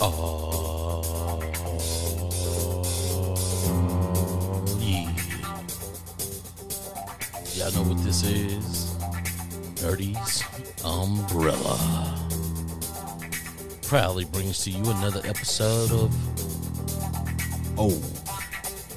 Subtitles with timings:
[0.00, 1.40] Oh,
[4.80, 5.12] yeah.
[7.54, 8.94] Y'all know what this is?
[9.82, 10.42] Nerdy's
[10.84, 11.78] Umbrella.
[13.82, 16.12] Proudly brings to you another episode of
[17.78, 17.98] Oh,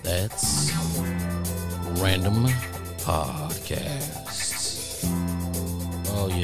[0.04, 0.72] that's
[2.02, 2.46] Random
[3.00, 4.15] Podcasts.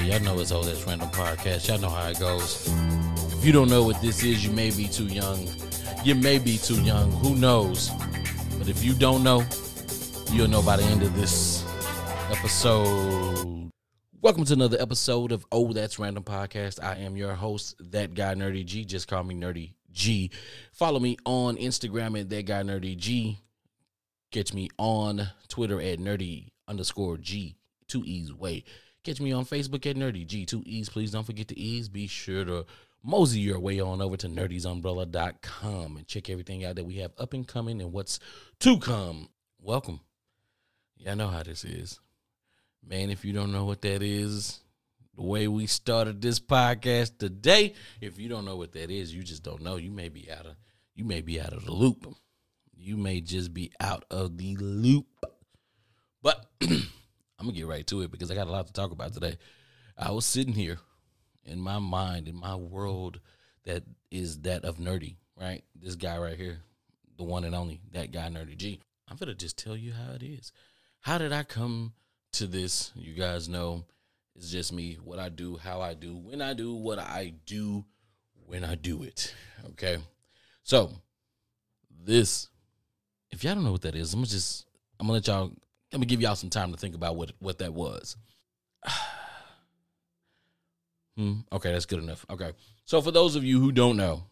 [0.01, 1.67] Yeah, y'all know it's that's Random Podcast.
[1.67, 2.67] Y'all know how it goes.
[3.37, 5.47] If you don't know what this is, you may be too young.
[6.03, 7.11] You may be too young.
[7.11, 7.91] Who knows?
[8.57, 9.45] But if you don't know,
[10.31, 11.63] you'll know by the end of this
[12.31, 13.69] episode.
[14.21, 16.83] Welcome to another episode of Oh That's Random Podcast.
[16.83, 18.85] I am your host, that guy Nerdy G.
[18.85, 20.31] Just call me Nerdy G.
[20.71, 23.37] Follow me on Instagram at that guy Nerdy G.
[24.31, 27.55] Catch me on Twitter at nerdy underscore G.
[27.87, 28.63] Two E's way.
[29.03, 30.45] Catch me on Facebook at nerdy G.
[30.45, 30.89] Two E's.
[30.89, 31.89] Please don't forget the E's.
[31.89, 32.65] Be sure to
[33.03, 37.33] mosey your way on over to nerdysumbrella.com and check everything out that we have up
[37.33, 38.19] and coming and what's
[38.59, 39.29] to come.
[39.59, 40.01] Welcome.
[41.09, 41.99] I know how this is.
[42.87, 44.59] Man, if you don't know what that is,
[45.15, 49.23] the way we started this podcast today, if you don't know what that is, you
[49.23, 49.77] just don't know.
[49.77, 50.55] You may be out of
[50.93, 52.05] you may be out of the loop.
[52.75, 55.07] You may just be out of the loop.
[56.21, 56.45] But
[57.41, 59.35] I'm gonna get right to it because I got a lot to talk about today.
[59.97, 60.77] I was sitting here
[61.43, 63.19] in my mind, in my world
[63.65, 65.63] that is that of nerdy, right?
[65.73, 66.59] This guy right here,
[67.17, 68.79] the one and only, that guy nerdy G.
[69.09, 70.51] I'm gonna just tell you how it is.
[70.99, 71.93] How did I come
[72.33, 72.91] to this?
[72.93, 73.85] You guys know
[74.35, 77.85] it's just me, what I do, how I do, when I do, what I do,
[78.45, 79.33] when I do it.
[79.71, 79.97] Okay.
[80.61, 80.91] So
[81.89, 82.49] this,
[83.31, 84.67] if y'all don't know what that is, I'm gonna just
[84.99, 85.51] I'm gonna let y'all
[85.93, 88.15] I'm gonna give y'all some time to think about what what that was.
[91.17, 91.41] Hmm.
[91.51, 92.25] Okay, that's good enough.
[92.29, 92.53] Okay.
[92.85, 94.23] So for those of you who don't know,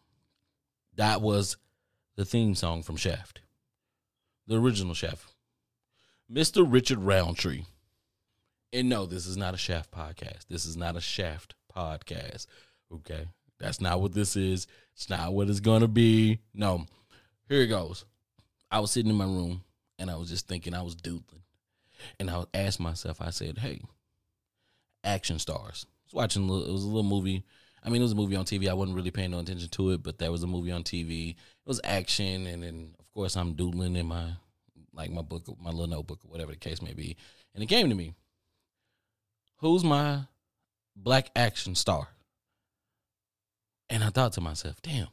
[0.95, 1.57] that was
[2.15, 3.41] the theme song from Shaft.
[4.47, 5.35] The original Shaft.
[6.31, 6.65] Mr.
[6.65, 7.65] Richard Roundtree.
[8.71, 10.47] And no, this is not a Shaft podcast.
[10.49, 12.47] This is not a Shaft podcast.
[12.93, 13.25] Okay.
[13.59, 14.65] That's not what this is.
[14.95, 16.39] It's not what it's gonna be.
[16.53, 16.85] No.
[17.49, 18.05] Here it goes.
[18.71, 19.63] I was sitting in my room
[19.97, 21.43] and I was just thinking I was doodling.
[22.19, 23.81] And I asked myself, I said, hey,
[25.03, 26.45] action stars I was watching.
[26.45, 27.43] It was a little movie.
[27.83, 28.67] I mean, it was a movie on TV.
[28.67, 31.31] I wasn't really paying no attention to it, but there was a movie on TV.
[31.31, 34.33] It was action, and then of course I'm doodling in my
[34.93, 37.15] like my book, my little notebook, whatever the case may be.
[37.53, 38.13] And it came to me.
[39.57, 40.21] Who's my
[40.95, 42.09] black action star?
[43.89, 45.07] And I thought to myself, damn.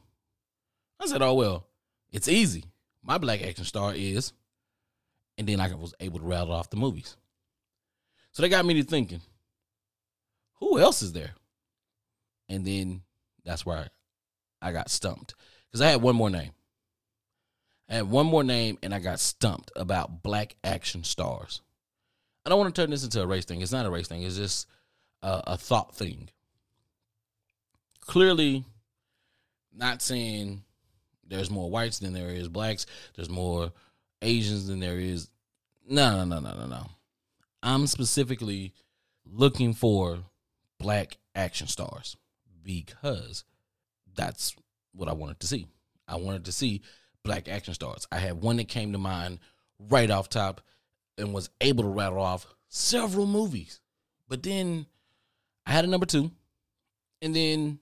[0.99, 1.67] I said, oh well,
[2.11, 2.65] it's easy.
[3.03, 4.33] My black action star is,
[5.37, 7.15] and then I was able to rattle off the movies.
[8.31, 9.21] So they got me to thinking
[10.59, 11.31] who else is there?
[12.49, 13.01] And then
[13.45, 13.89] that's where
[14.61, 15.35] I, I got stumped
[15.67, 16.51] because I had one more name.
[17.89, 21.61] I had one more name and I got stumped about black action stars.
[22.45, 23.61] I don't want to turn this into a race thing.
[23.61, 24.23] It's not a race thing.
[24.23, 24.67] It's just
[25.21, 26.29] a, a thought thing.
[28.01, 28.65] Clearly,
[29.73, 30.63] not saying
[31.27, 32.85] there's more whites than there is blacks.
[33.15, 33.71] There's more
[34.21, 35.29] Asians than there is.
[35.87, 36.85] No, no, no, no, no, no.
[37.63, 38.73] I'm specifically
[39.25, 40.19] looking for
[40.79, 42.17] black action stars
[42.63, 43.43] because
[44.15, 44.55] that's
[44.93, 45.67] what I wanted to see.
[46.07, 46.81] I wanted to see
[47.23, 48.07] black action stars.
[48.11, 49.39] I had one that came to mind
[49.79, 50.61] right off top
[51.17, 53.79] and was able to rattle off several movies.
[54.27, 54.85] But then
[55.65, 56.31] I had a number two,
[57.21, 57.79] and then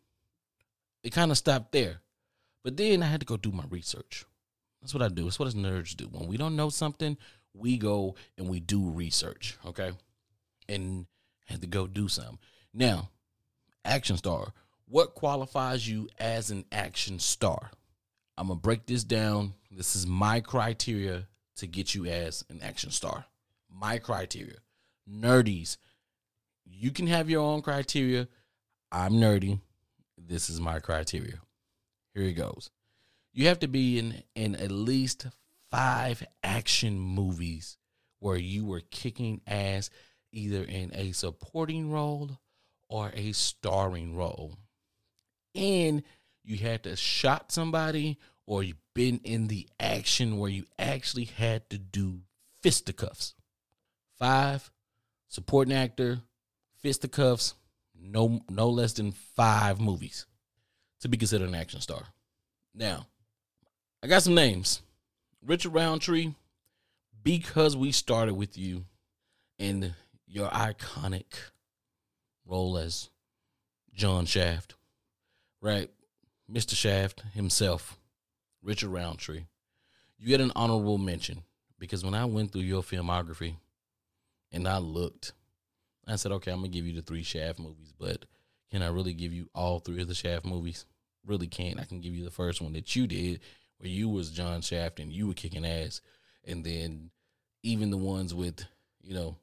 [1.03, 2.01] it kind of stopped there.
[2.63, 4.25] But then I had to go do my research.
[4.85, 5.23] That's what I do.
[5.23, 6.05] That's what us nerds do.
[6.11, 7.17] When we don't know something,
[7.55, 9.57] we go and we do research.
[9.65, 9.93] Okay,
[10.69, 11.07] and
[11.47, 12.37] had to go do some.
[12.71, 13.09] Now,
[13.83, 14.53] action star.
[14.87, 17.71] What qualifies you as an action star?
[18.37, 19.55] I'm to break this down.
[19.71, 21.25] This is my criteria
[21.55, 23.25] to get you as an action star.
[23.67, 24.57] My criteria.
[25.11, 25.77] Nerdies.
[26.63, 28.27] You can have your own criteria.
[28.91, 29.61] I'm nerdy.
[30.15, 31.39] This is my criteria.
[32.13, 32.69] Here it goes.
[33.35, 35.27] You have to be in in at least
[35.69, 37.77] 5 action movies
[38.19, 39.89] where you were kicking ass
[40.31, 42.39] either in a supporting role
[42.87, 44.55] or a starring role.
[45.53, 46.03] And
[46.45, 51.69] you had to shot somebody or you've been in the action where you actually had
[51.71, 52.21] to do
[52.63, 53.33] fisticuffs.
[54.17, 54.71] Five,
[55.27, 56.21] supporting actor,
[56.77, 57.53] fisticuffs,
[57.93, 60.25] no no less than five movies
[61.01, 62.03] to be considered an action star.
[62.73, 63.07] Now,
[64.05, 64.83] I got some names.
[65.43, 66.35] Richard Roundtree,
[67.23, 68.85] because we started with you
[69.57, 69.95] in
[70.27, 71.25] your iconic
[72.45, 73.09] role as
[73.95, 74.75] John Shaft.
[75.59, 75.89] right?
[76.47, 76.75] Mr.
[76.75, 77.97] Shaft himself,
[78.61, 79.45] Richard Roundtree.
[80.19, 81.41] You get an honorable mention
[81.79, 83.55] because when I went through your filmography
[84.51, 85.33] and I looked,
[86.07, 88.25] I said, okay, I'm gonna give you the three Shaft movies, but
[88.69, 90.85] can I really give you all three of the Shaft movies?
[91.25, 91.79] Really can't.
[91.79, 93.39] I can give you the first one that you did,
[93.77, 96.01] where you was John Shaft and you were kicking ass,
[96.43, 97.11] and then
[97.63, 98.65] even the ones with
[99.01, 99.37] you know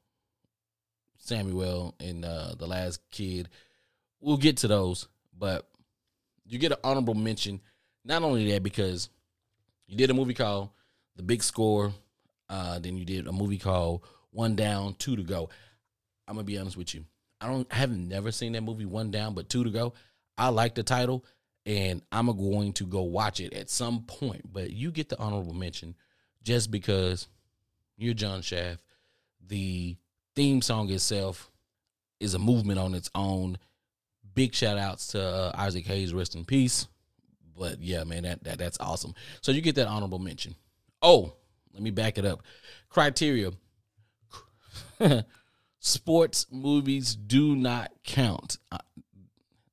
[1.17, 3.49] Samuel and uh, the last kid.
[4.19, 5.07] We'll get to those,
[5.37, 5.67] but
[6.45, 7.61] you get an honorable mention.
[8.05, 9.09] Not only that, because
[9.87, 10.69] you did a movie called
[11.15, 11.93] The Big Score,
[12.49, 15.49] uh, then you did a movie called One Down, Two to Go.
[16.27, 17.05] I'm gonna be honest with you.
[17.39, 19.93] I don't I have never seen that movie One Down, but Two to Go.
[20.37, 21.23] I like the title,
[21.65, 24.51] and I'm going to go watch it at some point.
[24.51, 25.95] But you get the honorable mention
[26.43, 27.27] just because
[27.97, 28.81] you're John Shaft.
[29.45, 29.95] The
[30.35, 31.51] theme song itself
[32.19, 33.57] is a movement on its own.
[34.35, 36.87] Big shout outs to uh, Isaac Hayes, rest in peace.
[37.57, 39.13] But yeah, man, that, that that's awesome.
[39.41, 40.55] So you get that honorable mention.
[41.01, 41.33] Oh,
[41.73, 42.41] let me back it up.
[42.89, 43.51] Criteria.
[45.79, 48.57] Sports movies do not count.
[48.71, 48.77] Uh,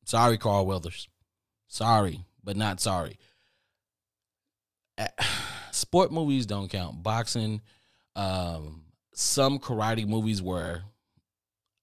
[0.04, 1.08] sorry, Carl Weathers.
[1.70, 3.16] Sorry, but not sorry.
[5.70, 7.00] Sport movies don't count.
[7.00, 7.60] Boxing,
[8.16, 8.82] um,
[9.14, 10.82] some karate movies were,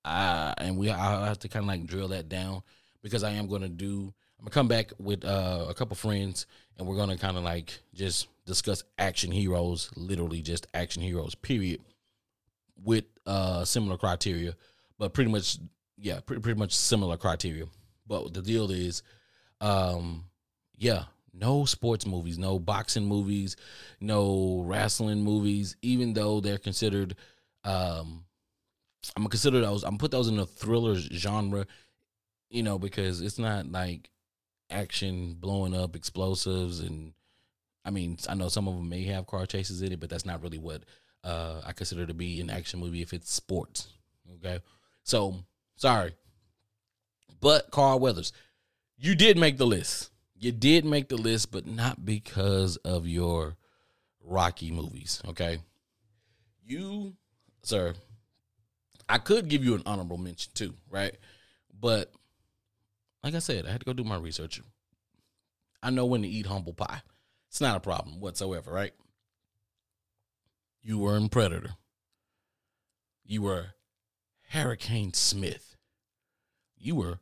[0.03, 2.63] uh, and we I have to kind of like drill that down
[3.01, 4.13] because I am going to do.
[4.37, 6.47] I'm gonna come back with uh, a couple friends,
[6.77, 11.79] and we're gonna kind of like just discuss action heroes, literally just action heroes, period,
[12.83, 14.53] with uh, similar criteria,
[14.99, 15.57] but pretty much,
[15.97, 17.65] yeah, pretty, pretty much similar criteria.
[18.05, 19.01] But the deal is,
[19.61, 20.25] um,
[20.77, 23.55] yeah, no sports movies, no boxing movies,
[23.99, 27.15] no wrestling movies, even though they're considered
[27.63, 28.23] um
[29.15, 31.65] I'm gonna consider those I'm gonna put those in the thriller genre,
[32.49, 34.09] you know, because it's not like
[34.69, 37.13] action blowing up explosives and
[37.85, 40.25] I mean, I know some of them may have car chases in it, but that's
[40.25, 40.83] not really what
[41.23, 43.87] uh, I consider to be an action movie if it's sports.
[44.35, 44.59] Okay.
[45.03, 45.35] So
[45.77, 46.13] sorry.
[47.39, 48.33] But Carl Weathers,
[48.97, 53.57] you did make the list you did make the list, but not because of your
[54.23, 55.21] Rocky movies.
[55.27, 55.59] Okay,
[56.65, 57.15] you,
[57.63, 57.93] sir,
[59.09, 61.15] I could give you an honorable mention too, right?
[61.79, 62.11] But
[63.23, 64.61] like I said, I had to go do my research.
[65.81, 67.01] I know when to eat humble pie.
[67.49, 68.93] It's not a problem whatsoever, right?
[70.83, 71.75] You were in Predator.
[73.25, 73.67] You were
[74.49, 75.75] Hurricane Smith.
[76.77, 77.19] You were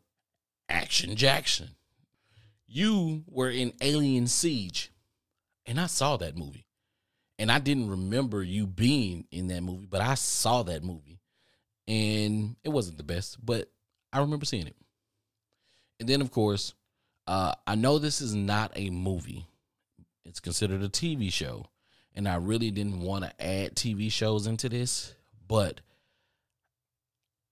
[0.70, 1.76] Action Jackson
[2.76, 4.92] you were in Alien Siege,
[5.66, 6.66] and I saw that movie.
[7.40, 11.22] And I didn't remember you being in that movie, but I saw that movie.
[11.88, 13.70] And it wasn't the best, but
[14.12, 14.76] I remember seeing it.
[16.00, 16.74] And then, of course,
[17.28, 19.46] uh, I know this is not a movie,
[20.26, 21.68] it's considered a TV show.
[22.14, 25.14] And I really didn't want to add TV shows into this,
[25.48, 25.82] but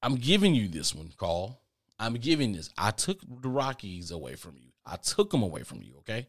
[0.02, 1.63] I'm giving you this one, Carl.
[2.04, 2.70] I'm giving this.
[2.78, 4.72] I took the Rockies away from you.
[4.86, 6.28] I took them away from you, okay?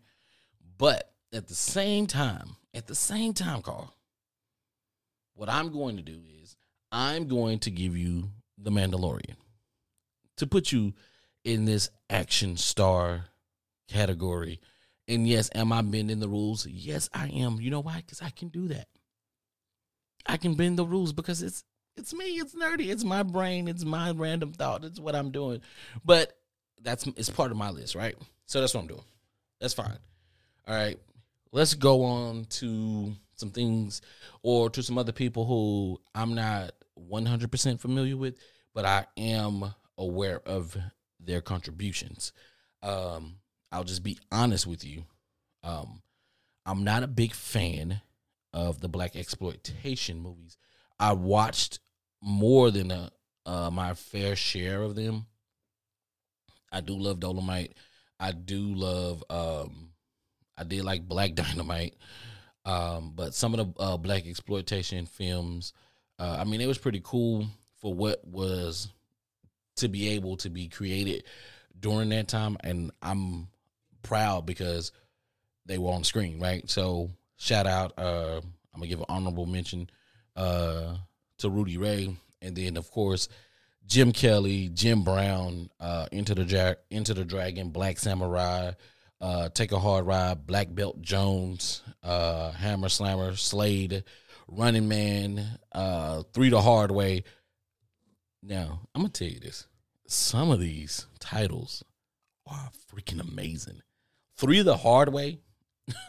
[0.79, 3.93] But at the same time, at the same time, Carl,
[5.35, 6.57] what I'm going to do is
[6.93, 9.35] I'm going to give you the Mandalorian
[10.37, 10.95] to put you
[11.45, 13.25] in this action star
[13.89, 14.61] category.
[15.09, 16.69] And yes, am I bending the rules?
[16.69, 17.61] Yes, I am.
[17.61, 17.97] You know why?
[17.97, 18.87] Because I can do that.
[20.25, 21.65] I can bend the rules because it's
[21.97, 22.25] it's me.
[22.39, 22.91] It's nerdy.
[22.91, 23.69] It's my brain.
[23.69, 24.85] It's my random thought.
[24.85, 25.61] It's what I'm doing.
[26.05, 26.37] But
[26.83, 28.17] that's it's part of my list, right?
[28.47, 29.05] So that's what I'm doing.
[29.61, 29.99] That's fine.
[30.67, 30.99] All right.
[31.53, 34.03] Let's go on to some things
[34.43, 38.39] or to some other people who I'm not 100% familiar with,
[38.75, 40.77] but I am aware of
[41.21, 42.33] their contributions.
[42.83, 43.37] Um,
[43.73, 45.05] I'll just be honest with you.
[45.63, 46.03] Um,
[46.67, 48.01] I'm not a big fan
[48.53, 50.57] of the black exploitation movies.
[50.99, 51.81] I watched
[52.25, 53.11] more than a,
[53.47, 55.27] uh, my fair share of them.
[56.73, 57.75] I do love Dolomite.
[58.19, 59.23] I do love.
[59.29, 59.91] Um,
[60.57, 61.95] I did like Black Dynamite,
[62.65, 65.73] um, but some of the uh, black exploitation films,
[66.19, 67.47] uh, I mean, it was pretty cool
[67.81, 68.89] for what was
[69.77, 71.25] to be able to be created
[71.79, 73.49] during that time, and I'm
[74.03, 74.93] proud because
[75.67, 76.69] they were on screen, right?
[76.71, 77.93] So shout out.
[77.99, 78.41] Uh,
[78.73, 79.91] I'm gonna give an honorable mention
[80.37, 80.97] uh,
[81.45, 83.29] to Rudy Ray, and then of course
[83.87, 88.73] Jim Kelly, Jim Brown, uh, Into the ja- Into the Dragon, Black Samurai,
[89.21, 94.05] uh, Take a Hard Ride, Black Belt Jones, uh, Hammer Slammer, Slade,
[94.49, 97.25] Running Man, uh, Three the Hard Way.
[98.43, 99.67] Now, I'm gonna tell you this:
[100.07, 101.83] some of these titles
[102.47, 103.83] are freaking amazing.
[104.37, 105.39] Three the hard way.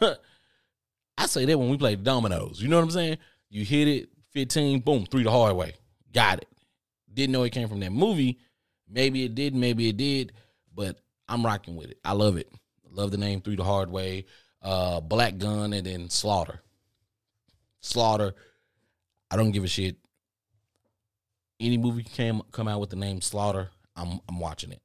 [1.18, 2.60] I say that when we play dominoes.
[2.60, 3.18] You know what I'm saying?
[3.48, 5.72] You hit it, 15, boom, three the hard way.
[6.12, 6.48] Got it.
[7.14, 8.38] Didn't know it came from that movie.
[8.86, 10.34] Maybe it did, maybe it did,
[10.74, 11.98] but I'm rocking with it.
[12.04, 12.52] I love it.
[12.90, 14.26] Love the name Three the Hard Way.
[14.60, 16.60] Uh, Black Gun and then Slaughter.
[17.80, 18.34] Slaughter.
[19.30, 19.96] I don't give a shit.
[21.58, 24.82] Any movie came come out with the name Slaughter, I'm I'm watching it.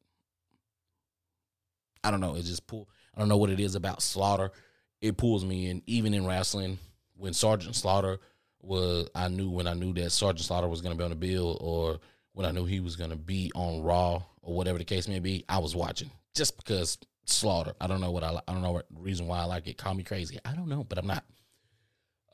[2.05, 2.36] I don't know.
[2.36, 2.88] It's just pull.
[3.13, 4.51] I don't know what it is about Slaughter.
[5.01, 5.81] It pulls me in.
[5.88, 6.79] Even in wrestling,
[7.17, 8.20] when Sergeant Slaughter
[8.62, 11.15] was, I knew when I knew that Sergeant Slaughter was going to be on the
[11.15, 12.00] bill, or
[12.34, 15.20] when I knew he was going to be on Raw, or whatever the case may
[15.20, 15.46] be.
[15.50, 17.74] I was watching just because Slaughter.
[17.80, 18.39] I don't know what I.
[18.48, 19.77] I don't know what reason why I like it.
[19.77, 20.39] Call me crazy.
[20.44, 21.24] I don't know, but I'm not.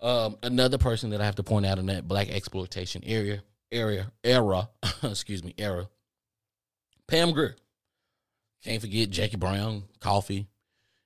[0.01, 3.41] Um, another person that I have to point out in that black exploitation area
[3.71, 4.69] area era,
[5.03, 5.89] excuse me, era.
[7.07, 7.55] Pam Grier.
[8.63, 10.47] Can't forget Jackie Brown, Coffy.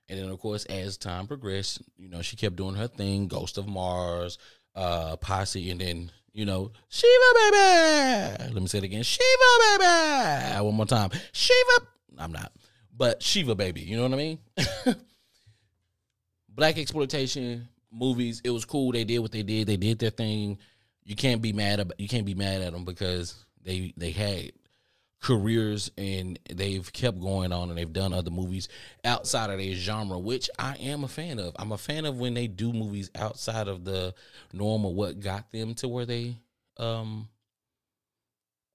[0.10, 3.58] And then of course, as time progressed, you know, she kept doing her thing, Ghost
[3.58, 4.38] of Mars,
[4.76, 8.54] uh, Posse, and then, you know, Shiva baby.
[8.54, 9.04] Let me say it again.
[9.04, 10.66] Shiva baby.
[10.66, 11.10] One more time.
[11.32, 11.88] Shiva.
[12.18, 12.52] I'm not.
[12.96, 14.40] But Shiva baby, you know what I mean?
[16.50, 18.92] Black exploitation movies, it was cool.
[18.92, 19.68] They did what they did.
[19.68, 20.58] They did their thing
[21.04, 24.52] you can't be mad about you can't be mad at them because they they had
[25.22, 28.68] careers and they've kept going on and they've done other movies
[29.06, 31.56] outside of their genre, which I am a fan of.
[31.58, 34.16] I'm a fan of when they do movies outside of the
[34.52, 36.38] norm normal what got them to where they
[36.78, 37.28] um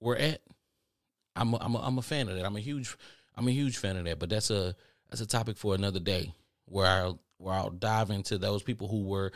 [0.00, 0.40] were at.
[1.34, 2.44] I'm a, I'm a, I'm a fan of that.
[2.44, 2.96] I'm a huge
[3.34, 4.18] I'm a huge fan of that.
[4.18, 4.76] But that's a
[5.10, 6.32] that's a topic for another day
[6.66, 9.32] where I'll where I'll dive into those people who were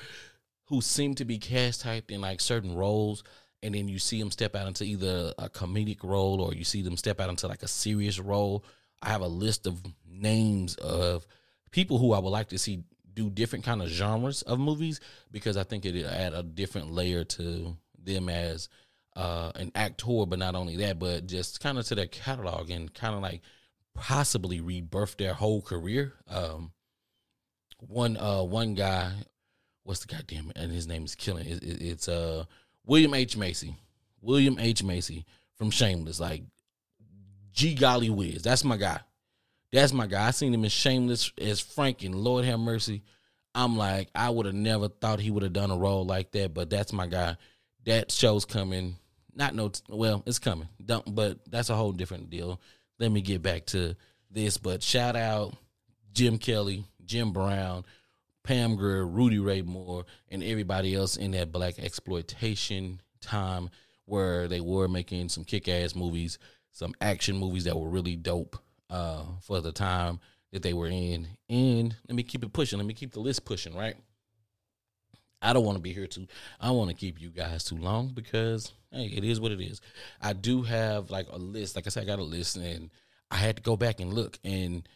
[0.66, 3.24] who seem to be cast typed in like certain roles
[3.62, 6.82] and then you see them step out into either a comedic role or you see
[6.82, 8.64] them step out into like a serious role.
[9.02, 11.26] I have a list of names of
[11.70, 15.00] people who I would like to see do different kind of genres of movies
[15.30, 18.68] because I think it add a different layer to them as
[19.16, 22.92] uh, an actor, but not only that, but just kind of to their catalog and
[22.94, 23.42] kind of like
[23.94, 26.14] possibly rebirth their whole career.
[26.28, 26.72] Um,
[27.78, 29.12] one uh, one guy
[29.84, 32.44] what's the goddamn and his name is killing it, it, it's uh
[32.86, 33.76] William H Macy,
[34.20, 35.24] William H Macy
[35.56, 36.42] from Shameless, like
[37.52, 38.42] G Golly Whiz.
[38.42, 39.00] That's my guy.
[39.72, 40.26] That's my guy.
[40.26, 43.02] I seen him in Shameless as Frank and Lord have mercy.
[43.54, 46.54] I'm like, I would have never thought he would have done a role like that,
[46.54, 47.36] but that's my guy.
[47.84, 48.96] That show's coming.
[49.34, 50.68] Not no, well, it's coming.
[50.84, 52.60] Don't, but that's a whole different deal.
[52.98, 53.96] Let me get back to
[54.30, 54.56] this.
[54.56, 55.54] But shout out
[56.12, 57.84] Jim Kelly, Jim Brown,
[58.42, 63.70] Pam Grier, Rudy Ray Moore, and everybody else in that black exploitation time
[64.06, 66.38] where they were making some kick ass movies,
[66.72, 68.56] some action movies that were really dope
[68.88, 70.20] uh, for the time
[70.52, 71.28] that they were in.
[71.48, 72.78] And let me keep it pushing.
[72.78, 73.96] Let me keep the list pushing, right?
[75.42, 76.26] I don't want to be here too.
[76.60, 79.80] I want to keep you guys too long because hey, it is what it is.
[80.20, 81.76] I do have like a list.
[81.76, 82.90] Like I said, I got a list, and
[83.30, 84.38] I had to go back and look.
[84.44, 84.86] And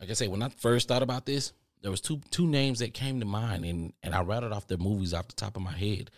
[0.00, 2.94] like I said, when I first thought about this, there was two two names that
[2.94, 5.72] came to mind, and and I rattled off their movies off the top of my
[5.72, 6.10] head.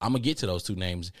[0.00, 1.12] I'm gonna get to those two names.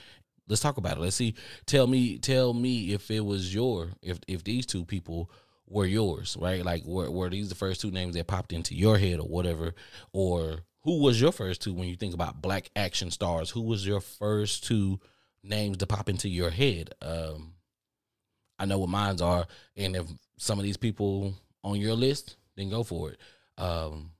[0.48, 1.00] Let's talk about it.
[1.00, 1.34] Let's see.
[1.66, 5.30] Tell me, tell me if it was your if if these two people
[5.68, 6.64] were yours, right?
[6.64, 9.74] Like were were these the first two names that popped into your head or whatever,
[10.12, 13.50] or who was your first two when you think about black action stars?
[13.50, 15.00] Who was your first two
[15.42, 16.94] names to pop into your head?
[17.00, 17.54] Um,
[18.58, 19.46] I know what mines are,
[19.76, 20.06] and if
[20.38, 23.18] some of these people on your list, then go for it.
[23.58, 24.10] Um,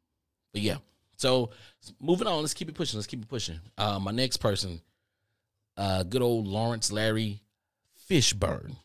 [0.52, 0.76] but yeah.
[1.16, 1.50] So
[2.00, 2.98] moving on, let's keep it pushing.
[2.98, 3.60] Let's keep it pushing.
[3.78, 4.80] Uh, my next person,
[5.76, 7.42] uh, good old Lawrence Larry
[8.10, 8.76] Fishburne.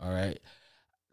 [0.00, 0.38] All right.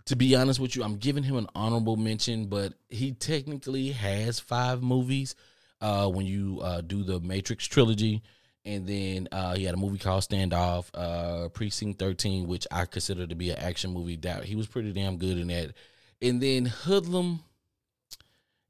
[0.05, 4.39] To be honest with you, I'm giving him an honorable mention, but he technically has
[4.39, 5.35] five movies.
[5.81, 8.23] Uh, when you uh, do the Matrix trilogy,
[8.63, 13.27] and then uh, he had a movie called Standoff, uh, Precinct 13, which I consider
[13.27, 14.15] to be an action movie.
[14.15, 15.73] That he was pretty damn good in that.
[16.21, 17.41] And then Hoodlum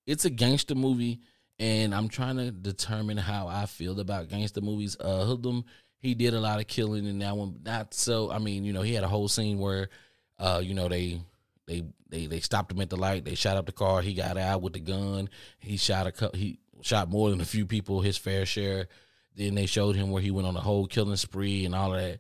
[0.06, 1.22] it's a gangster movie,
[1.60, 4.98] and I'm trying to determine how I feel about gangster movies.
[5.00, 5.66] Uh, Hoodlum,
[5.98, 7.60] he did a lot of killing in that one.
[7.64, 8.32] Not so.
[8.32, 9.90] I mean, you know, he had a whole scene where,
[10.38, 11.22] uh, you know, they
[11.68, 13.26] they they they stopped him at the light.
[13.26, 14.02] They shot up the car.
[14.02, 15.30] He got out with the gun.
[15.60, 16.38] He shot a couple.
[16.38, 18.88] He shot more than a few people, his fair share.
[19.36, 22.20] Then they showed him where he went on a whole killing spree and all that.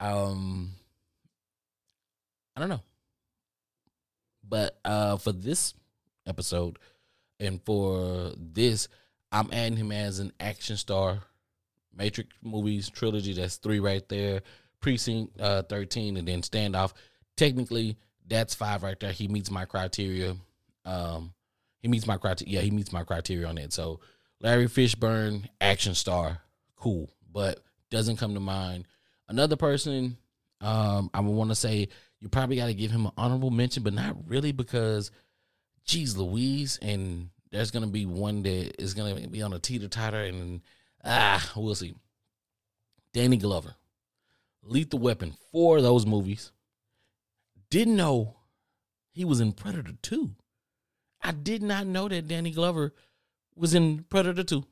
[0.00, 0.72] Um,
[2.56, 2.82] I don't know,
[4.48, 5.74] but uh, for this
[6.26, 6.78] episode,
[7.40, 8.88] and for this,
[9.32, 11.20] I'm adding him as an action star.
[11.94, 14.42] Matrix movies trilogy, that's three right there.
[14.80, 16.92] Precinct uh, 13, and then Standoff.
[17.36, 17.96] Technically,
[18.28, 19.12] That's five right there.
[19.12, 20.36] He meets my criteria.
[20.84, 21.32] Um,
[21.80, 22.56] he meets my criteria.
[22.56, 23.72] Yeah, he meets my criteria on it.
[23.72, 24.00] So
[24.40, 26.40] Larry Fishburne, action star,
[26.76, 28.86] cool, but doesn't come to mind.
[29.28, 30.16] Another person,
[30.60, 31.88] um, I would want to say
[32.20, 35.10] you probably got to give him an honorable mention, but not really because,
[35.86, 40.24] geez, Louise, and there's gonna be one that is gonna be on a teeter totter,
[40.24, 40.60] and
[41.04, 41.94] ah, we'll see.
[43.12, 43.74] Danny Glover,
[44.62, 46.52] Lethal Weapon, four of those movies.
[47.70, 48.36] Didn't know
[49.10, 50.30] he was in Predator 2.
[51.22, 52.92] I did not know that Danny Glover
[53.54, 54.64] was in Predator 2.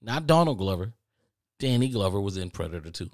[0.00, 0.94] Not Donald Glover.
[1.58, 3.10] Danny Glover was in Predator 2.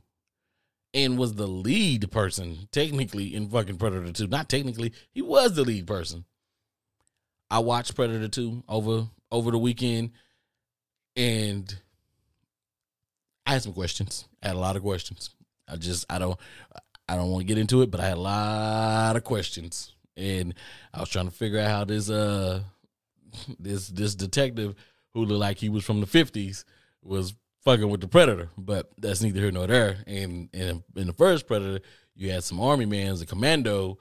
[0.95, 4.29] And was the lead person, technically, in fucking Predator 2.
[4.29, 6.25] Not technically, he was the lead person.
[7.51, 10.11] I watched Predator 2 over over the weekend
[11.17, 11.75] and
[13.47, 14.29] I had some questions.
[14.43, 15.31] I had a lot of questions.
[15.69, 16.39] I just I don't
[17.09, 19.95] I don't want to get into it, but I had a lot of questions.
[20.17, 20.55] And
[20.95, 22.63] I was trying to figure out how this uh
[23.59, 24.75] this this detective
[25.15, 26.65] who looked like he was from the fifties
[27.03, 28.51] was fucking with the predator.
[28.57, 29.99] But that's neither here nor there.
[30.07, 31.81] And in in the first predator,
[32.15, 33.99] you had some army mans, a commando,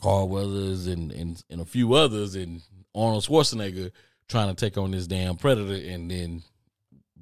[0.00, 2.62] Carl Weathers and, and and a few others and
[2.94, 3.90] Arnold Schwarzenegger
[4.28, 6.42] trying to take on this damn predator and then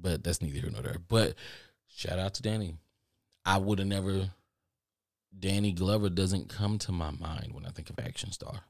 [0.01, 0.97] but that's neither here nor there.
[1.07, 1.35] But
[1.87, 2.75] shout out to Danny.
[3.45, 4.29] I would have never
[5.37, 8.61] Danny Glover doesn't come to my mind when I think of action star.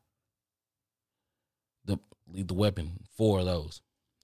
[1.86, 2.00] The
[2.32, 3.82] Lethal Weapon, four of those.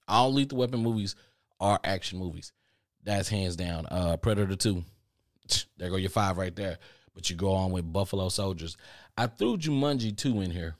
[0.07, 1.15] All Lethal Weapon movies
[1.59, 2.51] are action movies.
[3.03, 3.85] That's hands down.
[3.89, 4.83] Uh Predator 2.
[5.77, 6.79] There go your five right there.
[7.13, 8.75] But you go on with Buffalo Soldiers.
[9.17, 10.75] I threw Jumanji 2 in here.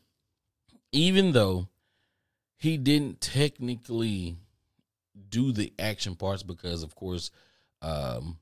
[0.92, 1.68] Even though
[2.58, 4.38] he didn't technically
[5.30, 7.32] do the action parts because of course
[7.82, 8.38] um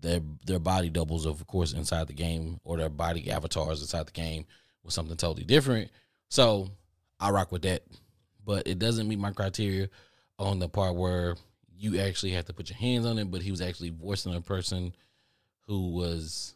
[0.00, 4.12] their their body doubles of course inside the game or their body avatars inside the
[4.12, 4.44] game
[4.82, 5.90] was something totally different.
[6.28, 6.68] So
[7.20, 7.82] I rock with that.
[8.44, 9.88] But it doesn't meet my criteria
[10.38, 11.36] on the part where
[11.76, 14.40] you actually have to put your hands on it, but he was actually voicing a
[14.40, 14.94] person
[15.66, 16.54] who was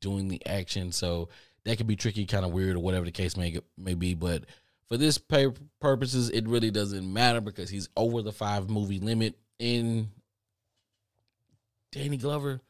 [0.00, 0.92] doing the action.
[0.92, 1.28] So
[1.64, 4.14] that could be tricky, kind of weird, or whatever the case may may be.
[4.14, 4.44] But
[4.88, 5.48] for this pay
[5.80, 9.34] purposes, it really doesn't matter because he's over the five movie limit.
[9.58, 10.10] In
[11.92, 12.60] Danny Glover,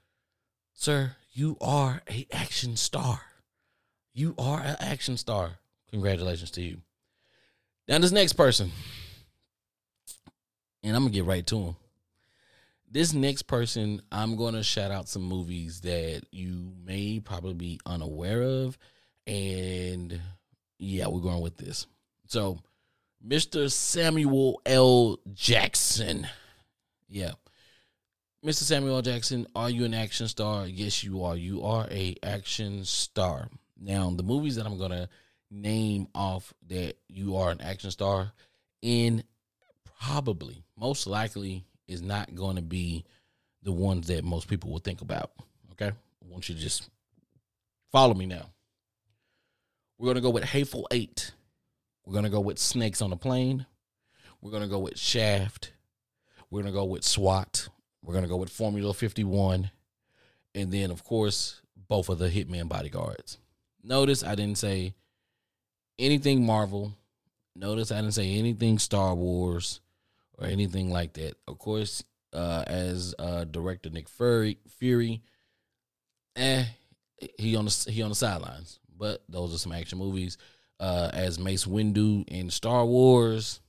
[0.75, 3.21] sir, you are a action star.
[4.13, 5.59] You are an action star.
[5.91, 6.83] Congratulations to you.
[7.89, 8.71] Now this next person,
[10.83, 11.77] and I'm gonna get right to him.
[12.95, 18.41] This next person, I'm gonna shout out some movies that you may probably be unaware
[18.41, 18.79] of,
[19.27, 20.21] and
[20.79, 21.89] yeah, we're going with this.
[22.29, 22.61] So,
[23.27, 23.69] Mr.
[23.69, 25.19] Samuel L.
[25.33, 26.29] Jackson.
[27.09, 27.33] Yeah.
[28.47, 28.63] Mr.
[28.63, 29.03] Samuel L.
[29.03, 30.69] Jackson, are you an action star?
[30.69, 31.35] Yes, you are.
[31.37, 33.49] You are a action star.
[33.77, 35.09] Now, the movies that I'm gonna
[35.51, 38.31] name off that you are an action star
[38.83, 39.25] in
[39.99, 43.05] probably most likely is not going to be
[43.63, 45.33] the ones that most people will think about.
[45.73, 46.89] Okay, I want you to just
[47.91, 48.47] follow me now.
[49.99, 51.33] We're gonna go with Hateful Eight.
[52.05, 53.67] We're gonna go with Snakes on a Plane.
[54.41, 55.73] We're gonna go with Shaft.
[56.51, 57.69] We're gonna go with SWAT.
[58.03, 59.71] We're gonna go with Formula Fifty One,
[60.55, 63.39] and then of course both of the Hitman bodyguards.
[63.83, 64.95] Notice I didn't say
[65.99, 66.93] anything Marvel.
[67.57, 69.81] Notice I didn't say anything Star Wars
[70.39, 71.35] or anything like that.
[71.47, 75.23] Of course, uh, as uh, director Nick Fury, Fury,
[76.37, 76.65] eh,
[77.39, 78.79] he on the he on the sidelines.
[78.97, 80.39] But those are some action movies.
[80.81, 83.61] Uh, as Mace Windu in Star Wars,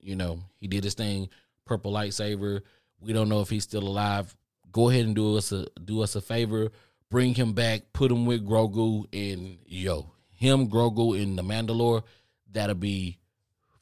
[0.00, 1.28] you know he did his thing.
[1.64, 2.62] Purple lightsaber.
[3.00, 4.34] We don't know if he's still alive.
[4.72, 6.70] Go ahead and do us a do us a favor.
[7.10, 7.92] Bring him back.
[7.92, 12.02] Put him with Grogu and yo him Grogu in the Mandalore.
[12.50, 13.18] That'll be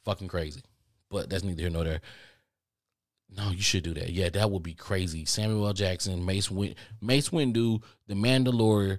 [0.05, 0.61] fucking crazy.
[1.13, 2.01] But that's neither here nor there.
[3.29, 4.09] No, you should do that.
[4.09, 5.25] Yeah, that would be crazy.
[5.25, 5.71] Samuel.
[5.73, 8.97] Jackson, Mace Win- Mace Windu, the Mandalorian,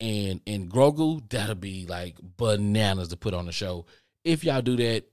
[0.00, 1.22] and and Grogu.
[1.28, 3.84] That'll be like bananas to put on the show.
[4.24, 5.04] If y'all do that,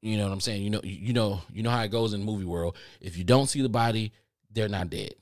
[0.00, 0.62] you know what I'm saying.
[0.62, 2.76] You know, you know, you know how it goes in movie world.
[3.00, 4.12] If you don't see the body,
[4.50, 5.14] they're not dead.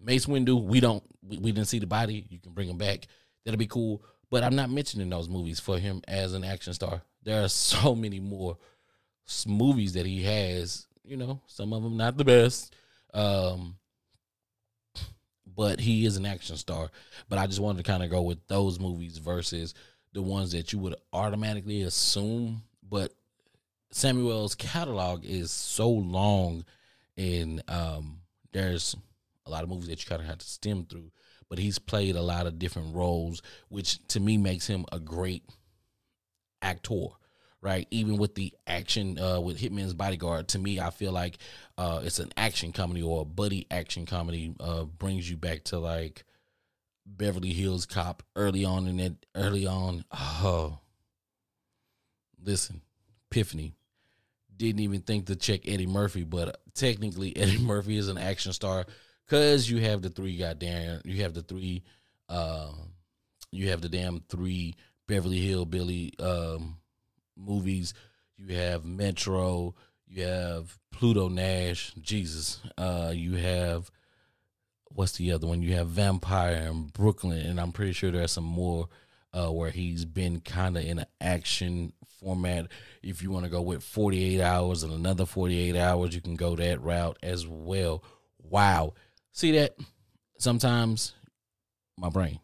[0.00, 2.26] Mace Windu, we don't, we, we didn't see the body.
[2.28, 3.06] You can bring him back.
[3.44, 4.04] That'll be cool.
[4.28, 7.02] But I'm not mentioning those movies for him as an action star.
[7.22, 8.58] There are so many more
[9.46, 10.86] movies that he has.
[11.04, 12.74] You know, some of them not the best.
[13.12, 13.76] Um,
[15.54, 16.90] but he is an action star.
[17.28, 19.74] But I just wanted to kind of go with those movies versus
[20.12, 22.62] the ones that you would automatically assume.
[22.88, 23.12] But
[23.90, 26.64] Samuel's catalog is so long,
[27.16, 28.20] and um,
[28.52, 28.96] there's
[29.46, 31.10] a lot of movies that you kind of have to stem through.
[31.48, 35.44] But he's played a lot of different roles, which to me makes him a great
[36.62, 37.08] actor
[37.64, 37.88] right?
[37.90, 41.38] Even with the action uh, with Hitman's Bodyguard, to me, I feel like
[41.78, 44.54] uh, it's an action comedy or a buddy action comedy.
[44.60, 46.24] Uh, brings you back to like
[47.06, 49.26] Beverly Hills Cop early on in it.
[49.34, 50.78] Early on, oh,
[52.44, 52.82] listen,
[53.30, 53.74] Epiphany
[54.54, 58.84] didn't even think to check Eddie Murphy, but technically Eddie Murphy is an action star
[59.24, 61.82] because you have the three goddamn, you have the three,
[62.28, 62.72] uh,
[63.50, 64.74] you have the damn three
[65.06, 66.76] Beverly Hillbilly um,
[67.36, 67.94] movies.
[68.36, 69.74] You have Metro.
[70.06, 71.92] You have Pluto Nash.
[72.00, 72.60] Jesus.
[72.76, 73.90] Uh, you have
[74.94, 75.62] what's the other one?
[75.62, 78.88] You have Vampire in Brooklyn, and I'm pretty sure there's some more
[79.32, 82.68] uh, where he's been kind of in an action format.
[83.02, 86.54] If you want to go with 48 hours and another 48 hours, you can go
[86.56, 88.04] that route as well.
[88.38, 88.94] Wow.
[89.32, 89.76] See that?
[90.38, 91.12] Sometimes
[91.98, 92.38] my brain.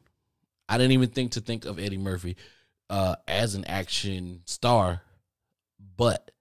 [0.68, 2.36] I didn't even think to think of Eddie Murphy
[2.90, 5.00] uh, as an action star,
[5.96, 6.32] but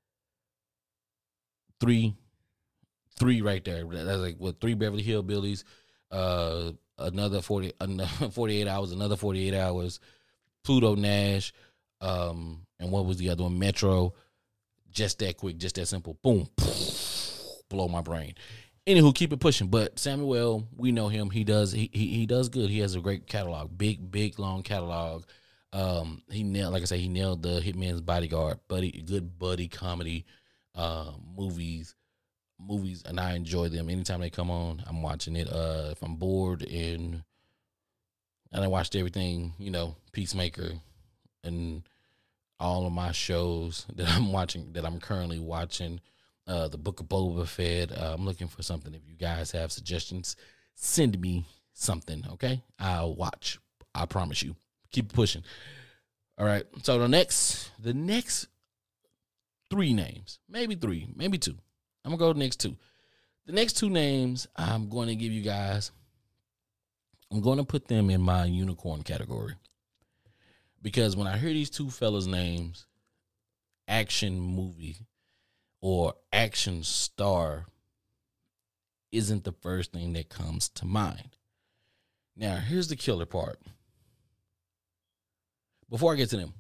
[1.79, 2.15] three,
[3.19, 3.85] three right there.
[3.85, 5.63] That's like what three Beverly Hillbillies,
[6.12, 9.99] uh, another 40, another 48 hours, another 48 hours,
[10.63, 11.53] Pluto Nash,
[12.01, 13.59] um, and what was the other one?
[13.59, 14.13] Metro.
[14.91, 16.17] Just that quick, just that simple.
[16.23, 16.49] Boom,
[17.69, 18.33] blow my brain.
[18.88, 19.67] Anywho, keep it pushing.
[19.67, 21.29] But Samuel, we know him.
[21.29, 22.71] He does he, he he does good.
[22.71, 25.25] He has a great catalog, big big long catalog.
[25.71, 30.25] Um, he nailed, like I said, he nailed the Hitman's Bodyguard, buddy, good buddy comedy,
[30.75, 31.95] uh, movies,
[32.60, 34.84] movies, and I enjoy them anytime they come on.
[34.88, 35.47] I'm watching it.
[35.47, 37.23] Uh, if I'm bored and
[38.51, 40.71] and I watched everything, you know, Peacemaker,
[41.43, 41.84] and
[42.60, 46.01] all of my shows that I'm watching, that I'm currently watching.
[46.47, 47.91] Uh, the Book of Boba Fett.
[47.91, 48.95] Uh, I'm looking for something.
[48.95, 50.36] If you guys have suggestions,
[50.73, 52.23] send me something.
[52.34, 53.60] Okay, I'll watch.
[53.93, 54.55] I promise you
[54.91, 55.43] keep pushing.
[56.38, 56.65] All right.
[56.84, 58.47] So the next, the next
[59.69, 61.56] three names, maybe three, maybe two.
[62.04, 62.75] I'm gonna go the next two.
[63.49, 65.91] The next two names I'm going to give you guys.
[67.32, 69.56] I'm going to put them in my unicorn category
[70.84, 72.86] because when I hear these two fellas' names,
[73.88, 74.97] action movie
[75.82, 77.65] or action star
[79.12, 81.36] isn't the first thing that comes to mind.
[82.36, 83.60] Now, here's the killer part
[85.89, 86.54] before I get to them,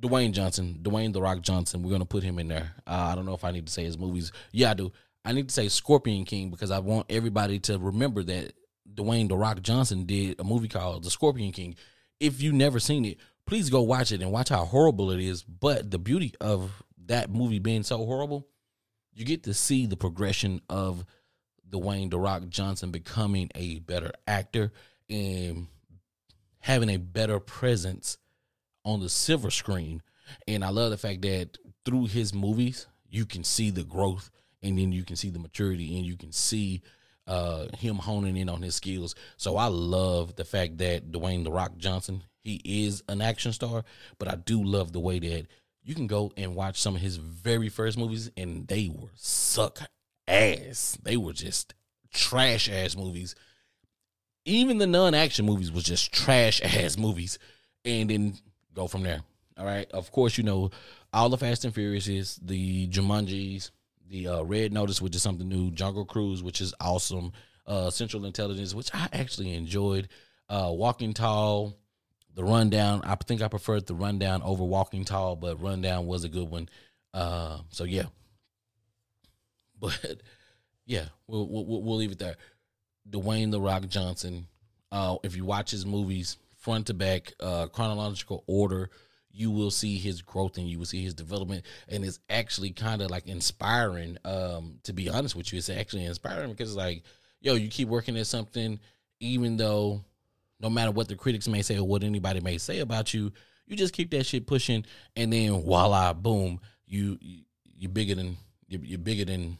[0.00, 2.72] Dwayne Johnson, Dwayne the Rock Johnson, we're gonna put him in there.
[2.86, 4.32] Uh, I don't know if I need to say his movies.
[4.52, 4.92] Yeah, I do.
[5.24, 8.54] I need to say Scorpion King because I want everybody to remember that
[8.94, 11.76] Dwayne the Rock Johnson did a movie called The Scorpion King.
[12.18, 15.42] If you never seen it, please go watch it and watch how horrible it is.
[15.42, 16.70] But the beauty of
[17.06, 18.48] that movie being so horrible,
[19.12, 21.04] you get to see the progression of
[21.68, 24.72] Dwayne the Rock Johnson becoming a better actor
[25.08, 25.66] and
[26.60, 28.18] having a better presence
[28.90, 30.02] on the silver screen.
[30.46, 34.30] And I love the fact that through his movies, you can see the growth
[34.62, 36.82] and then you can see the maturity and you can see
[37.26, 39.14] uh, him honing in on his skills.
[39.36, 43.84] So I love the fact that Dwayne The Rock Johnson, he is an action star,
[44.18, 45.46] but I do love the way that
[45.82, 49.80] you can go and watch some of his very first movies and they were suck
[50.28, 50.98] ass.
[51.02, 51.74] They were just
[52.12, 53.34] trash ass movies.
[54.44, 57.38] Even the non action movies was just trash ass movies.
[57.84, 58.34] And then
[58.74, 59.22] go from there.
[59.58, 59.90] All right.
[59.92, 60.70] Of course, you know
[61.12, 63.70] all the Fast and Furious is the Jumanjis,
[64.08, 67.32] the uh, Red Notice, which is something new, Jungle Cruise, which is awesome,
[67.66, 70.08] uh, Central Intelligence, which I actually enjoyed,
[70.48, 71.76] uh, Walking Tall,
[72.34, 73.02] the Rundown.
[73.04, 76.68] I think I preferred the Rundown over Walking Tall, but Rundown was a good one.
[77.12, 78.04] Uh, so yeah,
[79.80, 80.22] but
[80.86, 82.36] yeah, we'll, we'll we'll leave it there.
[83.08, 84.46] Dwayne the Rock Johnson.
[84.92, 88.90] Uh, if you watch his movies, front to back, uh, chronological order,
[89.32, 91.64] you will see his growth and you will see his development.
[91.88, 94.18] And it's actually kind of like inspiring.
[94.24, 97.02] Um, to be honest with you, it's actually inspiring because it's like,
[97.40, 98.78] yo, you keep working at something,
[99.20, 100.04] even though
[100.60, 103.32] no matter what the critics may say or what anybody may say about you,
[103.66, 107.18] you just keep that shit pushing, and then voila, boom, you
[107.78, 108.36] you're bigger than
[108.68, 109.56] you're bigger than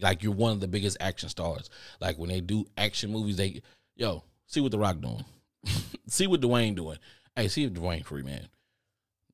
[0.00, 1.70] like you're one of the biggest action stars.
[1.98, 3.62] Like when they do action movies, they
[3.96, 5.24] yo see what the Rock doing.
[6.06, 6.98] see what Dwayne doing.
[7.36, 8.48] Hey, see if Dwayne free, man.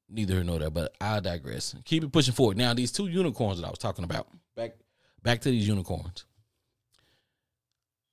[0.09, 1.75] Neither here nor there, but I digress.
[1.85, 2.57] Keep it pushing forward.
[2.57, 4.29] Now, these two unicorns that I was talking about.
[4.55, 4.73] Back
[5.23, 6.27] back to these unicorns.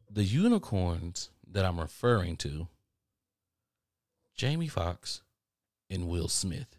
[0.09, 2.67] The unicorns that I'm referring to,
[4.35, 5.21] Jamie Foxx
[5.89, 6.77] and Will Smith.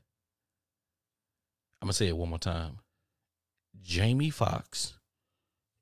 [1.81, 2.79] I'm gonna say it one more time.
[3.81, 4.95] Jamie Foxx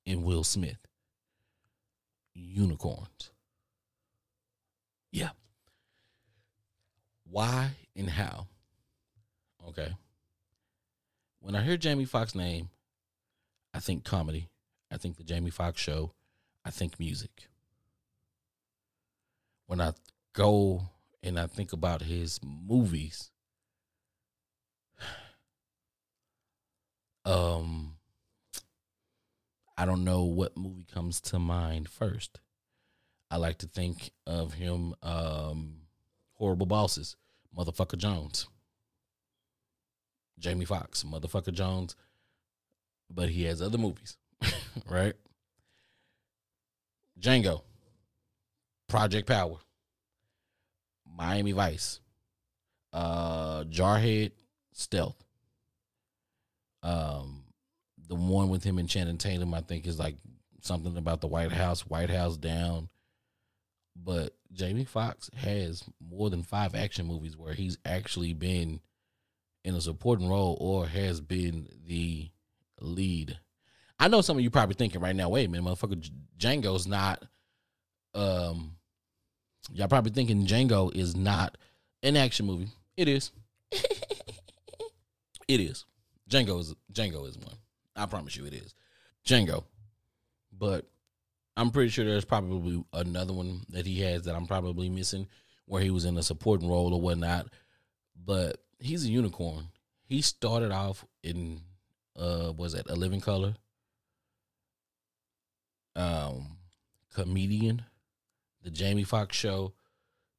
[0.06, 0.78] and Will Smith.
[2.34, 3.30] Unicorns.
[5.12, 5.30] Yeah.
[7.31, 8.49] Why and how?
[9.69, 9.95] Okay.
[11.38, 12.71] When I hear Jamie Foxx name,
[13.73, 14.49] I think comedy.
[14.90, 16.12] I think the Jamie Foxx show.
[16.64, 17.47] I think music.
[19.66, 19.93] When I
[20.33, 20.88] go
[21.23, 23.31] and I think about his movies,
[27.25, 27.95] um
[29.79, 32.40] I don't know what movie comes to mind first.
[33.31, 35.80] I like to think of him um
[36.40, 37.16] horrible bosses,
[37.57, 38.48] motherfucker Jones.
[40.38, 41.94] Jamie Foxx, motherfucker Jones,
[43.11, 44.16] but he has other movies,
[44.88, 45.12] right?
[47.20, 47.61] Django,
[48.88, 49.59] Project Power,
[51.14, 52.00] Miami Vice,
[52.94, 54.33] uh, Jarhead,
[54.72, 55.22] Stealth.
[56.83, 57.44] Um,
[58.09, 60.16] the one with him and Channing Tatum, I think, is like
[60.62, 62.88] something about the White House, White House Down.
[63.96, 68.81] But Jamie Foxx has more than five action movies where he's actually been
[69.64, 72.31] in a supporting role or has been the
[72.81, 73.38] lead.
[73.98, 77.22] I know some of you probably thinking right now, wait a minute, motherfucker, Django's not.
[78.14, 78.76] Um,
[79.72, 81.59] y'all probably thinking Django is not
[82.03, 82.68] an action movie.
[82.96, 83.31] It is.
[83.72, 85.85] it is.
[86.29, 87.57] Django is Django is one.
[87.94, 88.74] I promise you, it is
[89.26, 89.64] Django.
[90.57, 90.87] But
[91.61, 95.29] I'm pretty sure there's probably another one that he has that I'm probably missing,
[95.66, 97.49] where he was in a supporting role or whatnot.
[98.16, 99.66] But he's a unicorn.
[100.03, 101.61] He started off in
[102.18, 103.57] uh was that In Living Color?
[105.94, 106.57] Um
[107.14, 107.83] comedian,
[108.62, 109.75] the Jamie Foxx show.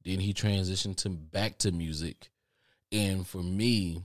[0.04, 2.32] Then he transitioned to back to music.
[2.92, 4.02] And for me,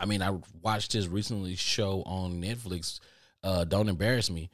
[0.00, 2.98] I mean, I watched his recently show on Netflix,
[3.42, 4.48] uh, Don't Embarrass Me.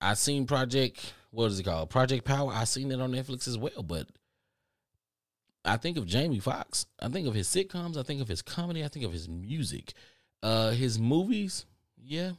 [0.00, 1.90] I seen Project, what is it called?
[1.90, 2.52] Project Power.
[2.52, 4.06] I seen it on Netflix as well, but
[5.64, 6.86] I think of Jamie Foxx.
[7.00, 7.96] I think of his sitcoms.
[7.96, 8.84] I think of his comedy.
[8.84, 9.92] I think of his music.
[10.42, 12.32] Uh, his movies, yeah,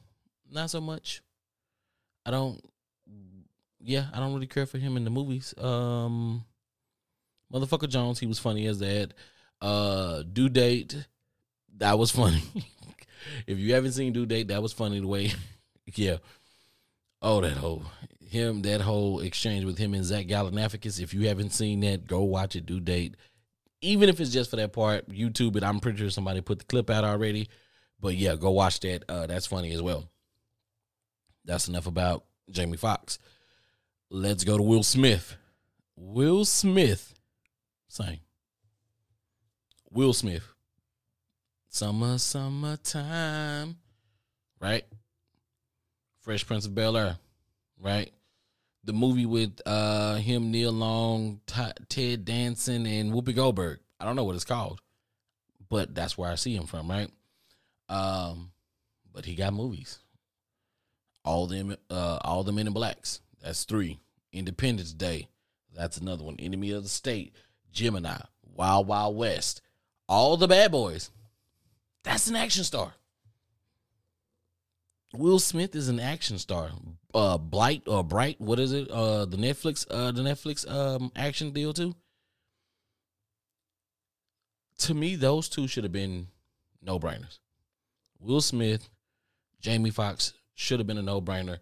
[0.50, 1.22] not so much.
[2.26, 2.62] I don't.
[3.82, 5.54] Yeah, I don't really care for him in the movies.
[5.58, 6.44] Um,
[7.54, 9.14] motherfucker Jones, he was funny as that.
[9.62, 10.96] Uh, due date,
[11.78, 12.44] that was funny.
[13.48, 15.32] if you haven't seen due date, that was funny the way.
[15.96, 16.18] yeah.
[17.22, 17.84] Oh, that whole
[18.30, 21.02] him that whole exchange with him and Zach Galifianakis.
[21.02, 22.66] If you haven't seen that, go watch it.
[22.66, 23.16] Due date,
[23.82, 25.64] even if it's just for that part, YouTube it.
[25.64, 27.50] I'm pretty sure somebody put the clip out already.
[28.00, 29.04] But yeah, go watch that.
[29.10, 30.10] Uh, that's funny as well.
[31.44, 33.20] That's enough about Jamie Foxx.
[34.10, 35.36] Let's go to Will Smith.
[35.96, 37.14] Will Smith,
[37.88, 38.20] same.
[39.92, 40.48] Will Smith.
[41.68, 43.78] Summer, summertime.
[44.60, 44.86] Right?
[46.22, 47.18] Fresh Prince of Bel Air.
[47.82, 48.12] Right?
[48.84, 53.80] The movie with uh him, Nia Long, T- Ted Danson, and Whoopi Goldberg.
[54.00, 54.82] I don't know what it's called,
[55.70, 57.10] but that's where I see him from, right?
[57.90, 58.52] Um,
[59.14, 60.00] but he got movies.
[61.26, 63.20] All them, uh, all the Men in Blacks.
[63.44, 64.00] That's three.
[64.32, 65.28] Independence Day.
[65.76, 66.36] That's another one.
[66.40, 67.34] Enemy of the State.
[67.72, 68.20] Gemini.
[68.56, 69.62] Wild Wild West.
[70.08, 71.12] All the Bad Boys.
[72.04, 72.94] That's an action star.
[75.14, 76.70] Will Smith is an action star.
[77.14, 78.90] Uh, Blight or Bright, what is it?
[78.92, 81.96] Uh, the Netflix, uh, the Netflix um action deal too.
[84.80, 86.28] To me, those two should have been
[86.82, 87.40] no brainers.
[88.20, 88.90] Will Smith,
[89.60, 91.58] Jamie Foxx should have been a no brainer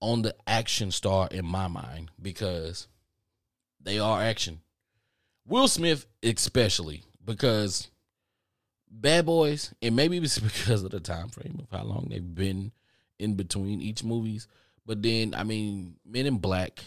[0.00, 2.88] on the action star in my mind because
[3.80, 4.60] they are action.
[5.46, 7.90] Will Smith, especially because
[9.00, 12.72] Bad Boys, and maybe it's because of the time frame of how long they've been
[13.18, 14.48] in between each movies.
[14.86, 16.80] But then, I mean, Men in Black,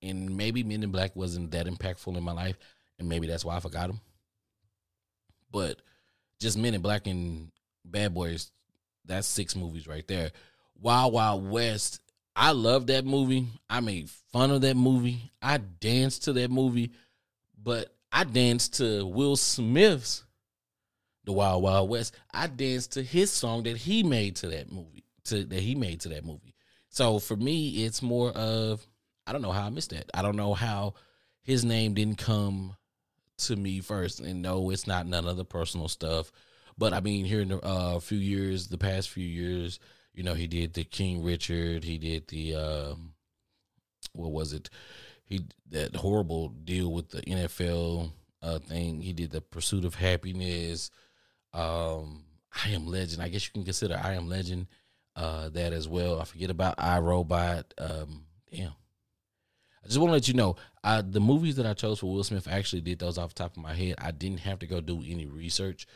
[0.00, 2.56] and maybe Men in Black wasn't that impactful in my life,
[2.98, 4.00] and maybe that's why I forgot them.
[5.50, 5.82] But
[6.40, 7.50] just Men in Black and
[7.84, 8.50] Bad Boys,
[9.04, 10.30] that's six movies right there.
[10.80, 12.00] Wild Wild West,
[12.34, 13.46] I love that movie.
[13.68, 15.32] I made fun of that movie.
[15.40, 16.92] I danced to that movie,
[17.62, 20.24] but I danced to Will Smith's
[21.24, 22.14] The Wild Wild West.
[22.32, 26.00] I danced to his song that he made to that movie, to that he made
[26.00, 26.54] to that movie.
[26.88, 28.86] So for me, it's more of
[29.26, 30.10] I don't know how I missed that.
[30.14, 30.94] I don't know how
[31.42, 32.76] his name didn't come
[33.38, 34.20] to me first.
[34.20, 36.32] And no, it's not none of the personal stuff.
[36.78, 39.78] But I mean, here in the uh, a few years, the past few years,
[40.14, 41.84] you know, he did the King Richard.
[41.84, 43.14] He did the um,
[44.12, 44.70] what was it?
[45.24, 49.00] He that horrible deal with the NFL uh, thing.
[49.00, 50.90] He did the Pursuit of Happyness.
[51.52, 52.24] Um,
[52.64, 53.22] I Am Legend.
[53.22, 54.66] I guess you can consider I Am Legend
[55.16, 56.20] uh, that as well.
[56.20, 57.72] I forget about I Robot.
[57.78, 58.72] Um, damn.
[59.84, 62.22] I just want to let you know, uh, the movies that I chose for Will
[62.22, 63.96] Smith, I actually did those off the top of my head.
[63.98, 65.86] I didn't have to go do any research,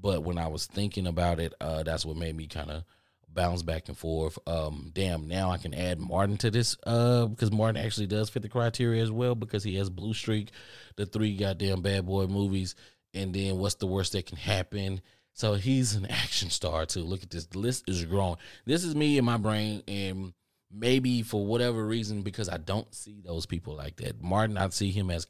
[0.00, 2.82] but when I was thinking about it, uh, that's what made me kind of
[3.28, 4.36] bounce back and forth.
[4.48, 8.42] Um, damn, now I can add Martin to this uh, because Martin actually does fit
[8.42, 10.50] the criteria as well because he has Blue Streak,
[10.96, 12.74] the three goddamn bad boy movies,
[13.16, 15.00] and then what's the worst that can happen.
[15.32, 17.02] So he's an action star too.
[17.02, 17.46] Look at this.
[17.46, 18.36] The list is growing.
[18.64, 20.32] This is me in my brain, and
[20.72, 24.22] maybe for whatever reason, because I don't see those people like that.
[24.22, 25.26] Martin, I see him as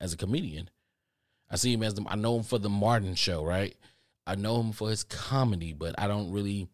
[0.00, 0.70] as a comedian.
[1.50, 3.74] I see him as the, I know him for the Martin show, right?
[4.26, 6.68] I know him for his comedy, but I don't really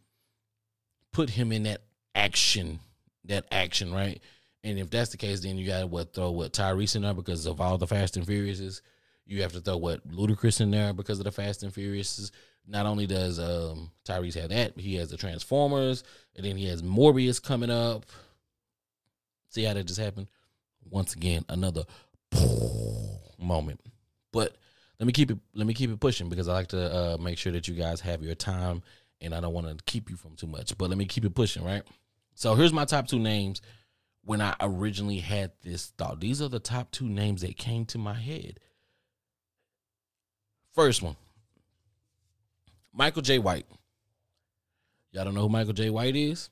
[1.12, 1.82] put him in that
[2.14, 2.80] action,
[3.26, 4.20] that action, right?
[4.64, 7.46] And if that's the case, then you gotta what throw what Tyrese in there because
[7.46, 8.80] of all the Fast and Furiouses.
[9.26, 12.30] You have to throw what Ludacris in there because of the Fast and Furiouses.
[12.66, 16.02] Not only does um, Tyrese have that, he has the Transformers,
[16.36, 18.06] and then he has Morbius coming up.
[19.48, 20.28] See how that just happened?
[20.88, 21.84] Once again, another
[23.38, 23.80] moment.
[24.32, 24.56] But
[24.98, 25.38] let me keep it.
[25.54, 28.00] Let me keep it pushing because I like to uh, make sure that you guys
[28.00, 28.82] have your time,
[29.20, 30.76] and I don't want to keep you from too much.
[30.76, 31.82] But let me keep it pushing, right?
[32.34, 33.60] So here's my top two names
[34.24, 36.20] when I originally had this thought.
[36.20, 38.58] These are the top two names that came to my head.
[40.74, 41.14] First one,
[42.92, 43.66] Michael Jai White.
[45.12, 46.50] Y'all don't know who Michael Jai White is?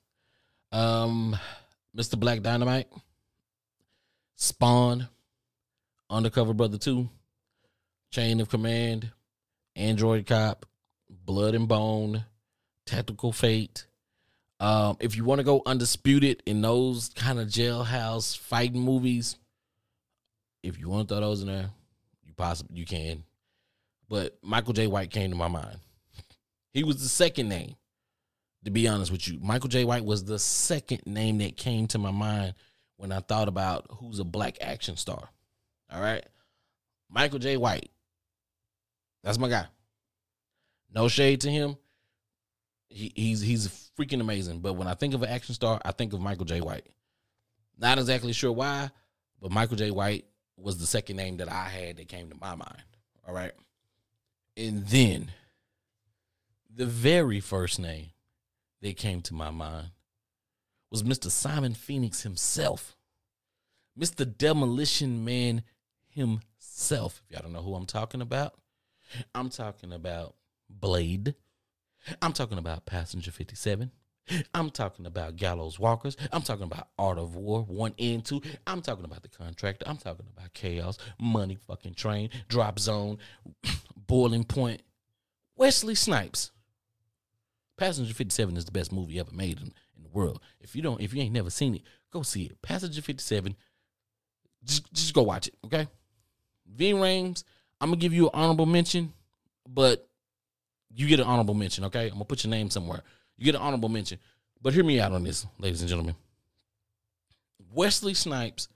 [0.70, 1.36] Um,
[1.96, 2.18] Mr.
[2.18, 2.86] Black Dynamite,
[4.36, 5.08] Spawn,
[6.08, 7.08] Undercover Brother 2,
[8.12, 9.10] Chain of Command,
[9.74, 10.66] Android Cop,
[11.10, 12.24] Blood and Bone,
[12.86, 13.86] Tactical Fate.
[14.60, 19.36] Um, if you want to go undisputed in those kind of jailhouse fighting movies,
[20.62, 21.70] if you want to throw those in there,
[22.24, 23.24] you possibly you can.
[24.12, 25.78] But Michael Jai White came to my mind.
[26.74, 27.76] He was the second name.
[28.66, 31.98] To be honest with you, Michael Jai White was the second name that came to
[31.98, 32.52] my mind
[32.98, 35.30] when I thought about who's a black action star.
[35.90, 36.22] All right.
[37.08, 37.90] Michael Jai White.
[39.24, 39.64] That's my guy.
[40.94, 41.78] No shade to him.
[42.90, 44.60] He, he's he's freaking amazing.
[44.60, 46.86] But when I think of an action star, I think of Michael Jai White.
[47.78, 48.90] Not exactly sure why,
[49.40, 50.26] but Michael Jai White
[50.58, 52.82] was the second name that I had that came to my mind.
[53.26, 53.52] All right.
[54.56, 55.32] And then
[56.74, 58.10] the very first name
[58.80, 59.90] that came to my mind
[60.90, 61.30] was Mr.
[61.30, 62.96] Simon Phoenix himself.
[63.98, 64.26] Mr.
[64.36, 65.62] Demolition Man
[66.08, 67.22] himself.
[67.24, 68.54] If y'all don't know who I'm talking about,
[69.34, 70.34] I'm talking about
[70.68, 71.34] Blade.
[72.20, 73.90] I'm talking about Passenger 57.
[74.54, 76.16] I'm talking about Gallows Walkers.
[76.32, 78.40] I'm talking about Art of War 1 and 2.
[78.66, 79.86] I'm talking about The Contractor.
[79.88, 83.18] I'm talking about Chaos, Money Fucking Train, Drop Zone,
[84.06, 84.82] Boiling Point.
[85.56, 86.50] Wesley Snipes.
[87.76, 90.40] Passenger 57 is the best movie ever made in, in the world.
[90.60, 92.60] If you don't, if you ain't never seen it, go see it.
[92.62, 93.56] Passenger 57.
[94.64, 95.88] Just, just go watch it, okay?
[96.66, 97.44] Ving Rhames,
[97.80, 99.12] I'm gonna give you an honorable mention,
[99.68, 100.08] but
[100.94, 102.06] you get an honorable mention, okay?
[102.06, 103.02] I'm gonna put your name somewhere.
[103.36, 104.18] You get an honorable mention.
[104.60, 106.14] But hear me out on this, ladies and gentlemen.
[107.72, 108.68] Wesley Snipes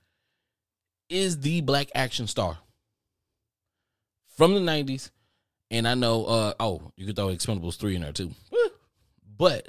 [1.08, 2.58] is the black action star
[4.36, 5.10] from the 90s.
[5.70, 8.30] And I know, uh, oh, you could throw Expendables 3 in there too.
[9.36, 9.68] But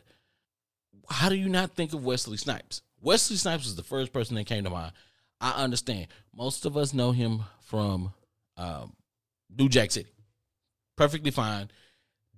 [1.10, 2.82] how do you not think of Wesley Snipes?
[3.02, 4.94] Wesley Snipes was the first person that came to mind.
[5.40, 6.08] I understand.
[6.36, 8.14] Most of us know him from
[8.56, 8.94] um,
[9.56, 10.10] New Jack City.
[10.96, 11.70] Perfectly fine.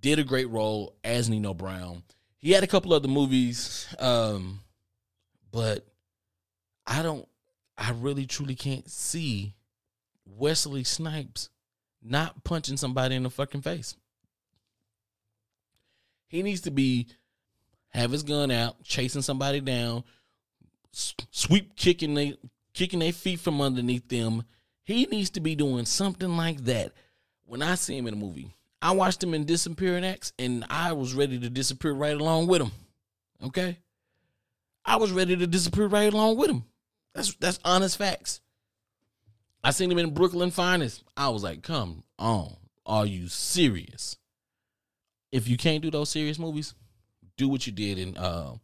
[0.01, 2.03] Did a great role as Nino Brown.
[2.39, 4.61] He had a couple other movies, um,
[5.51, 5.85] but
[6.87, 7.27] I don't.
[7.77, 9.55] I really truly can't see
[10.25, 11.49] Wesley Snipes
[12.01, 13.95] not punching somebody in the fucking face.
[16.27, 17.07] He needs to be
[17.89, 20.03] have his gun out, chasing somebody down,
[20.91, 22.37] sweep kicking they
[22.73, 24.43] kicking their feet from underneath them.
[24.83, 26.93] He needs to be doing something like that.
[27.45, 30.93] When I see him in a movie, I watched him in Disappearing Acts, and I
[30.93, 32.71] was ready to disappear right along with him.
[33.43, 33.77] Okay,
[34.85, 36.63] I was ready to disappear right along with him.
[37.13, 38.41] That's that's honest facts.
[39.63, 41.03] I seen him in Brooklyn Finest.
[41.17, 44.17] I was like, "Come on, are you serious?"
[45.31, 46.73] If you can't do those serious movies,
[47.37, 48.55] do what you did in uh,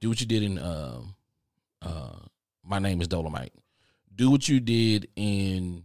[0.00, 1.00] do what you did in uh,
[1.82, 2.16] uh,
[2.64, 3.52] my name is Dolomite.
[4.14, 5.84] Do what you did in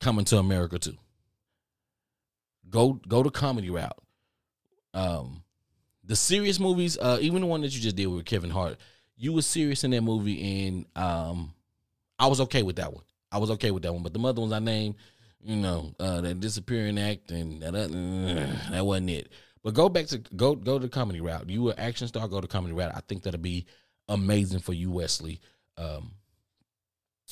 [0.00, 0.96] Coming to America too.
[2.72, 3.96] Go go the comedy route.
[4.94, 5.44] Um,
[6.02, 8.78] the serious movies, uh, even the one that you just did with Kevin Hart,
[9.16, 11.52] you were serious in that movie, and um,
[12.18, 13.04] I was okay with that one.
[13.30, 14.96] I was okay with that one, but the other ones I named,
[15.42, 19.28] you know, uh, that disappearing act and that, uh, that wasn't it.
[19.62, 21.48] But go back to go go to the comedy route.
[21.48, 22.92] You were action star, go to comedy route.
[22.94, 23.66] I think that'll be
[24.08, 25.40] amazing for you, Wesley.
[25.76, 26.12] Um,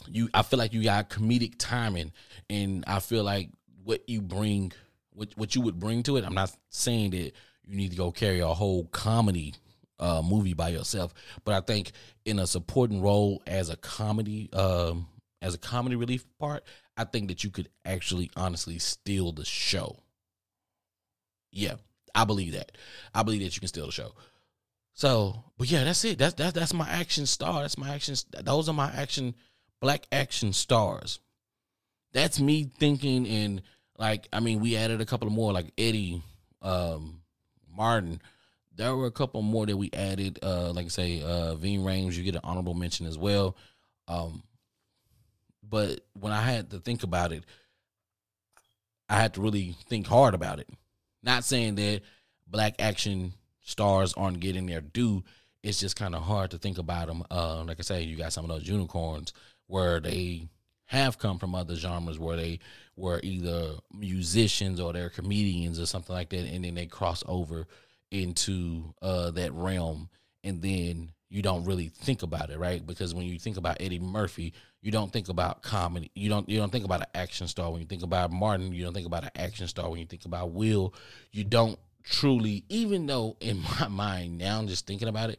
[0.06, 2.12] you I feel like you got comedic timing
[2.48, 3.50] and I feel like
[3.84, 4.72] what you bring
[5.12, 6.24] what what you would bring to it.
[6.24, 7.32] I'm not saying that
[7.64, 9.54] you need to go carry a whole comedy
[9.98, 11.12] uh, movie by yourself,
[11.44, 11.92] but I think
[12.24, 15.08] in a supporting role as a comedy um,
[15.42, 16.64] as a comedy relief part,
[16.96, 20.02] I think that you could actually honestly steal the show.
[21.52, 21.74] Yeah,
[22.14, 22.72] I believe that.
[23.14, 24.12] I believe that you can steal the show.
[24.94, 26.18] So, but yeah, that's it.
[26.18, 27.62] That's that's that's my action star.
[27.62, 28.14] That's my action.
[28.42, 29.34] Those are my action
[29.80, 31.20] black action stars.
[32.12, 33.62] That's me thinking in
[34.00, 36.22] like I mean, we added a couple more like Eddie
[36.62, 37.20] um,
[37.76, 38.20] Martin.
[38.74, 40.38] There were a couple more that we added.
[40.42, 43.56] Uh, like I say, uh, Ving Rhames, you get an honorable mention as well.
[44.08, 44.42] Um,
[45.62, 47.44] but when I had to think about it,
[49.08, 50.68] I had to really think hard about it.
[51.22, 52.00] Not saying that
[52.46, 55.24] black action stars aren't getting their due.
[55.62, 57.22] It's just kind of hard to think about them.
[57.30, 59.34] Uh, like I say, you got some of those unicorns
[59.66, 60.48] where they
[60.90, 62.58] have come from other genres where they
[62.96, 67.68] were either musicians or they're comedians or something like that, and then they cross over
[68.10, 70.08] into uh, that realm,
[70.42, 72.84] and then you don't really think about it, right?
[72.84, 76.10] Because when you think about Eddie Murphy, you don't think about comedy.
[76.16, 77.70] You don't you don't think about an action star.
[77.70, 79.88] When you think about Martin, you don't think about an action star.
[79.88, 80.92] When you think about Will,
[81.30, 85.38] you don't truly, even though in my mind now, I'm just thinking about it,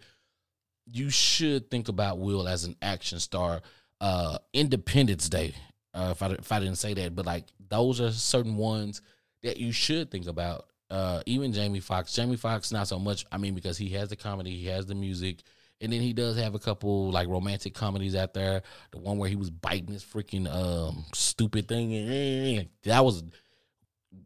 [0.85, 3.61] you should think about Will as an action star.
[4.01, 5.53] Uh, Independence Day,
[5.93, 9.03] uh, if I if I didn't say that, but like those are certain ones
[9.43, 10.65] that you should think about.
[10.89, 13.25] Uh, even Jamie Foxx, Jamie Foxx, not so much.
[13.31, 15.43] I mean, because he has the comedy, he has the music,
[15.79, 18.63] and then he does have a couple like romantic comedies out there.
[18.89, 23.23] The one where he was biting his freaking um stupid thing, that was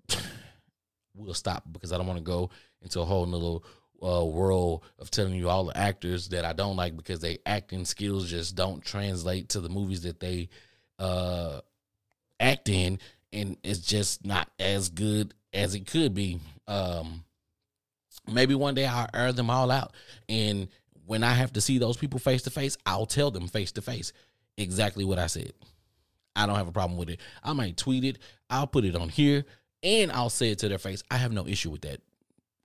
[1.14, 2.50] we'll stop because I don't want to go
[2.82, 3.66] into a whole nother
[4.04, 7.86] uh, world of telling you all the actors that I don't like because they acting
[7.86, 10.50] skills just don't translate to the movies that they
[11.00, 11.62] uh,
[12.40, 13.00] act in,
[13.34, 16.40] and it's just not as good as it could be.
[16.68, 17.24] Um,
[18.32, 19.94] maybe one day I'll air them all out,
[20.30, 20.68] and
[21.06, 23.82] when I have to see those people face to face, I'll tell them face to
[23.82, 24.14] face
[24.58, 25.54] exactly what I said.
[26.36, 27.20] I don't have a problem with it.
[27.44, 28.20] I might tweet it.
[28.50, 29.46] I'll put it on here
[29.84, 31.04] and I'll say it to their face.
[31.10, 32.02] I have no issue with that.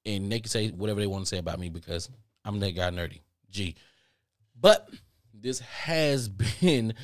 [0.06, 2.08] And they can say whatever they want to say about me because
[2.44, 3.20] I'm that guy nerdy.
[3.50, 3.74] G.
[4.58, 4.88] But
[5.34, 6.28] this has
[6.60, 6.94] been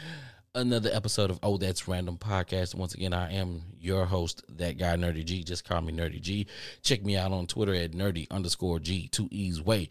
[0.57, 2.75] another episode of Oh That's Random Podcast.
[2.75, 5.45] Once again, I am your host, that guy Nerdy G.
[5.45, 6.47] Just call me Nerdy G.
[6.83, 9.91] Check me out on Twitter at nerdy underscore G two E's way.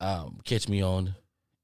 [0.00, 1.14] Um, catch me on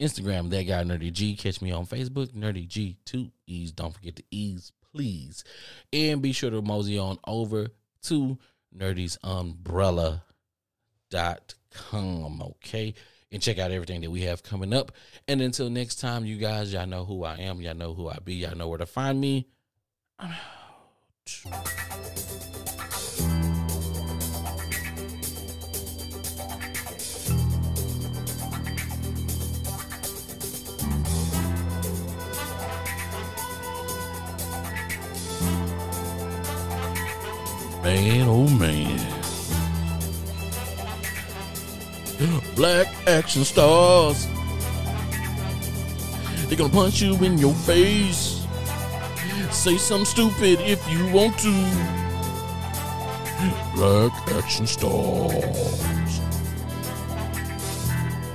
[0.00, 1.36] Instagram, that guy Nerdy G.
[1.36, 3.72] Catch me on Facebook, Nerdy G two E's.
[3.72, 5.44] Don't forget the E's, please.
[5.92, 7.68] And be sure to mosey on over
[8.04, 8.38] to
[11.10, 12.42] nerdysumbrella.com.
[12.42, 12.94] Okay.
[13.32, 14.90] And check out everything that we have coming up.
[15.28, 17.60] And until next time, you guys, y'all know who I am.
[17.60, 18.34] Y'all know who I be.
[18.34, 19.46] Y'all know where to find me.
[20.18, 20.36] I'm out.
[37.82, 39.09] Man, oh man.
[42.60, 44.28] Black action stars.
[46.46, 48.46] They're gonna punch you in your face.
[49.50, 51.54] Say something stupid if you want to.
[53.74, 55.80] Black action stars.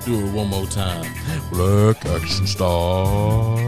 [0.05, 1.05] Do it one more time.
[1.51, 3.59] Black action stars.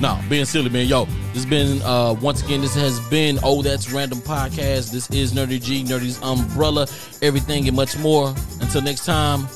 [0.00, 0.86] Nah, being silly, man.
[0.86, 2.60] Yo, this has been uh once again.
[2.60, 4.90] This has been oh that's random podcast.
[4.90, 6.86] This is Nerdy G, Nerdy's umbrella,
[7.22, 8.34] everything and much more.
[8.60, 9.46] Until next time,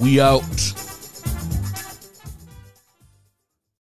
[0.00, 0.42] we out.